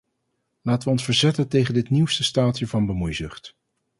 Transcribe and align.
Laten 0.61 0.83
we 0.83 0.89
ons 0.89 1.03
verzetten 1.03 1.47
tegen 1.47 1.73
dit 1.73 1.89
nieuwste 1.89 2.23
staaltje 2.23 2.67
van 2.67 2.85
bemoeizucht. 2.85 3.55